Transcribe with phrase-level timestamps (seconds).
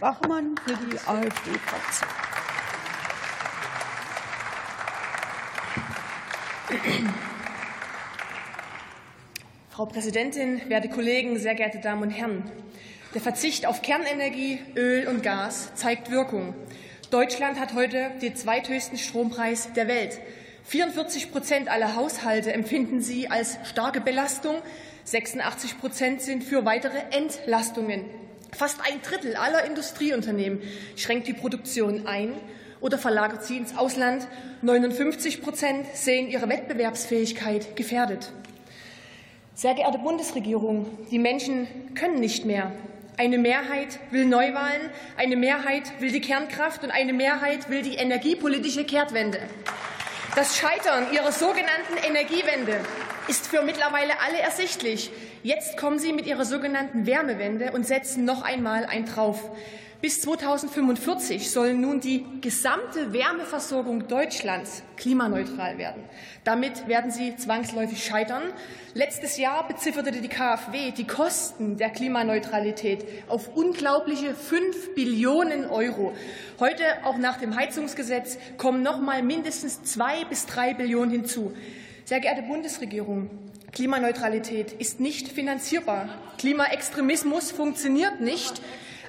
[0.00, 2.08] Bachmann für die AfD-Fraktion.
[9.70, 12.50] Frau Präsidentin, werte Kollegen, sehr geehrte Damen und Herren!
[13.14, 16.54] Der Verzicht auf Kernenergie, Öl und Gas zeigt Wirkung.
[17.10, 20.20] Deutschland hat heute den zweithöchsten Strompreis der Welt.
[20.64, 24.56] 44 Prozent aller Haushalte empfinden sie als starke Belastung.
[25.04, 28.04] 86 Prozent sind für weitere Entlastungen.
[28.52, 30.62] Fast ein Drittel aller Industrieunternehmen
[30.96, 32.32] schränkt die Produktion ein
[32.80, 34.26] oder verlagert sie ins Ausland.
[34.62, 38.32] 59 Prozent sehen ihre Wettbewerbsfähigkeit gefährdet.
[39.54, 42.72] Sehr geehrte Bundesregierung, die Menschen können nicht mehr.
[43.16, 48.84] Eine Mehrheit will Neuwahlen, eine Mehrheit will die Kernkraft und eine Mehrheit will die energiepolitische
[48.84, 49.40] Kehrtwende.
[50.36, 52.78] Das Scheitern ihrer sogenannten Energiewende
[53.26, 55.10] ist für mittlerweile alle ersichtlich.
[55.48, 59.50] Jetzt kommen sie mit ihrer sogenannten Wärmewende und setzen noch einmal ein drauf.
[60.02, 66.02] Bis 2045 soll nun die gesamte Wärmeversorgung Deutschlands klimaneutral werden.
[66.44, 68.42] Damit werden sie zwangsläufig scheitern.
[68.92, 76.12] Letztes Jahr bezifferte die KfW die Kosten der Klimaneutralität auf unglaubliche 5 Billionen Euro.
[76.60, 81.54] Heute, auch nach dem Heizungsgesetz, kommen noch mal mindestens zwei bis drei Billionen hinzu.
[82.08, 83.28] Sehr geehrte Bundesregierung,
[83.70, 86.08] Klimaneutralität ist nicht finanzierbar.
[86.38, 88.62] Klimaextremismus funktioniert nicht.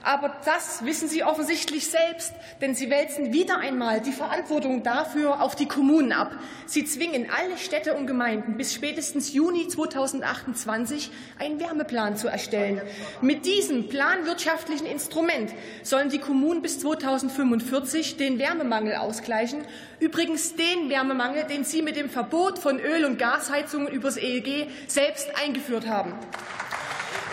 [0.03, 5.55] Aber das wissen Sie offensichtlich selbst, denn Sie wälzen wieder einmal die Verantwortung dafür auf
[5.55, 6.31] die Kommunen ab.
[6.65, 12.81] Sie zwingen alle Städte und Gemeinden bis spätestens Juni 2028 einen Wärmeplan zu erstellen.
[13.21, 19.63] Mit diesem planwirtschaftlichen Instrument sollen die Kommunen bis 2045 den Wärmemangel ausgleichen.
[19.99, 25.29] Übrigens den Wärmemangel, den Sie mit dem Verbot von Öl- und Gasheizungen übers EEG selbst
[25.43, 26.13] eingeführt haben.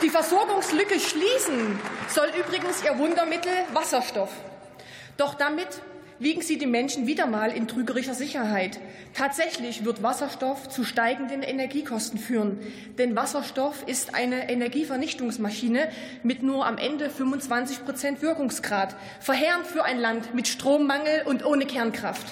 [0.02, 4.30] Die Versorgungslücke schließen soll übrigens ihr Wundermittel Wasserstoff.
[5.16, 5.68] Doch damit
[6.18, 8.78] wiegen Sie die Menschen wieder mal in trügerischer Sicherheit.
[9.14, 12.58] Tatsächlich wird Wasserstoff zu steigenden Energiekosten führen.
[12.98, 15.88] Denn Wasserstoff ist eine Energievernichtungsmaschine
[16.22, 18.94] mit nur am Ende 25 Prozent Wirkungsgrad.
[19.20, 22.26] Verheerend für ein Land mit Strommangel und ohne Kernkraft.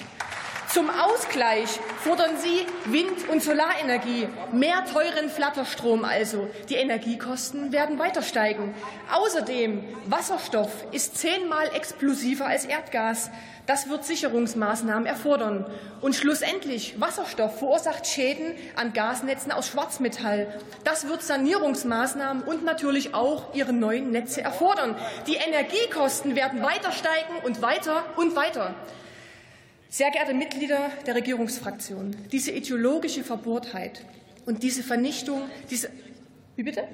[0.75, 1.69] Zum Ausgleich
[2.03, 6.49] fordern Sie Wind- und Solarenergie, mehr teuren Flatterstrom also.
[6.67, 8.75] Die Energiekosten werden weiter steigen.
[9.09, 13.31] Außerdem, Wasserstoff ist zehnmal explosiver als Erdgas.
[13.67, 15.65] Das wird Sicherungsmaßnahmen erfordern.
[16.01, 20.59] Und schlussendlich, Wasserstoff verursacht Schäden an Gasnetzen aus Schwarzmetall.
[20.83, 24.97] Das wird Sanierungsmaßnahmen und natürlich auch ihre neuen Netze erfordern.
[25.25, 28.75] Die Energiekosten werden weiter steigen und weiter und weiter.
[29.95, 34.03] Sehr geehrte Mitglieder der Regierungsfraktion, diese ideologische Verbohrtheit
[34.45, 35.89] und diese Vernichtung, diese,
[36.57, 36.85] wie bitte?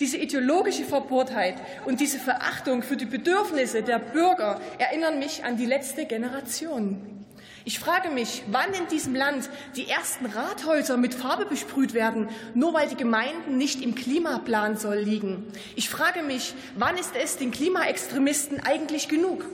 [0.00, 1.54] Diese ideologische Verbohrtheit
[1.86, 7.24] und diese Verachtung für die Bedürfnisse der Bürger erinnern mich an die letzte Generation.
[7.64, 12.74] Ich frage mich, wann in diesem Land die ersten Rathäuser mit Farbe besprüht werden, nur
[12.74, 15.46] weil die Gemeinden nicht im Klimaplan soll liegen.
[15.74, 19.46] Ich frage mich, wann ist es den Klimaextremisten eigentlich genug?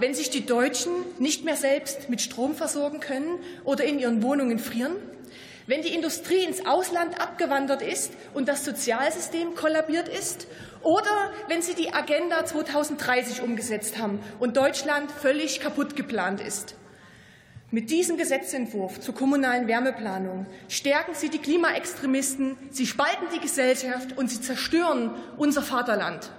[0.00, 4.58] Wenn sich die Deutschen nicht mehr selbst mit Strom versorgen können oder in ihren Wohnungen
[4.58, 4.96] frieren?
[5.66, 10.48] Wenn die Industrie ins Ausland abgewandert ist und das Sozialsystem kollabiert ist?
[10.82, 16.74] Oder wenn sie die Agenda 2030 umgesetzt haben und Deutschland völlig kaputt geplant ist?
[17.70, 24.28] Mit diesem Gesetzentwurf zur kommunalen Wärmeplanung stärken Sie die Klimaextremisten, Sie spalten die Gesellschaft und
[24.28, 26.32] Sie zerstören unser Vaterland.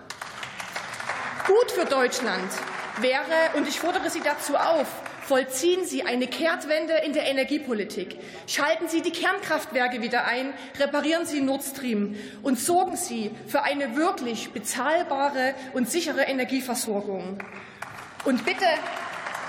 [1.48, 2.52] Gut für Deutschland
[3.00, 4.88] wäre, und ich fordere Sie dazu auf,
[5.22, 8.18] vollziehen Sie eine Kehrtwende in der Energiepolitik.
[8.48, 13.96] Schalten Sie die Kernkraftwerke wieder ein, reparieren Sie Nord Stream und sorgen Sie für eine
[13.96, 17.40] wirklich bezahlbare und sichere Energieversorgung.
[18.26, 18.66] Und bitte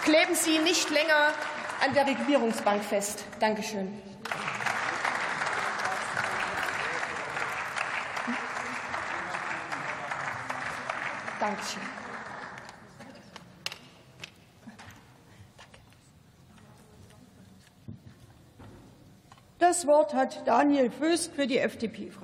[0.05, 1.33] kleben Sie nicht länger
[1.85, 3.25] an der Regierungsbank fest.
[3.41, 3.93] Dankeschön.
[11.41, 12.02] Dankeschön.
[19.73, 22.21] Das Wort hat Daniel Föst für die FDP-Fraktion.